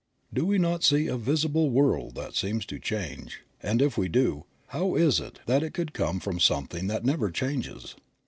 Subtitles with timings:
[0.33, 4.45] Do we not see a visible world that seems to change, and if we do,
[4.69, 7.93] how is it that it could come from something that never changes?